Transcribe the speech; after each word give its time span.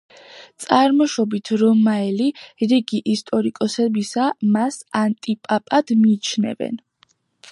წარმოშობით 0.63 1.51
რომაელი, 1.63 2.29
რიგი 2.71 3.01
ისტორიკოსებისა 3.15 4.25
მას 4.57 4.81
ანტიპაპად 5.03 5.95
მიიჩნევენ. 6.03 6.85